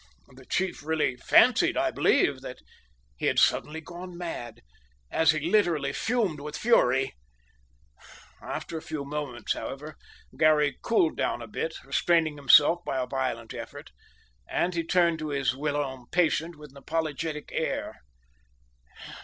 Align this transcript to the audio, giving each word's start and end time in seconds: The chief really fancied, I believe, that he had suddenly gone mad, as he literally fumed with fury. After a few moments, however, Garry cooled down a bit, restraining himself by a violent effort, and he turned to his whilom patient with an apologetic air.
The 0.33 0.45
chief 0.47 0.81
really 0.81 1.15
fancied, 1.15 1.77
I 1.77 1.91
believe, 1.91 2.41
that 2.41 2.57
he 3.15 3.27
had 3.27 3.37
suddenly 3.37 3.81
gone 3.81 4.17
mad, 4.17 4.61
as 5.11 5.29
he 5.29 5.39
literally 5.41 5.93
fumed 5.93 6.39
with 6.39 6.57
fury. 6.57 7.13
After 8.41 8.79
a 8.79 8.81
few 8.81 9.05
moments, 9.05 9.53
however, 9.53 9.95
Garry 10.35 10.79
cooled 10.81 11.17
down 11.17 11.43
a 11.43 11.47
bit, 11.47 11.75
restraining 11.83 12.37
himself 12.37 12.83
by 12.83 12.97
a 12.99 13.05
violent 13.05 13.53
effort, 13.53 13.91
and 14.49 14.73
he 14.73 14.83
turned 14.83 15.19
to 15.19 15.29
his 15.29 15.53
whilom 15.55 16.07
patient 16.11 16.55
with 16.55 16.71
an 16.71 16.77
apologetic 16.77 17.49
air. 17.53 18.01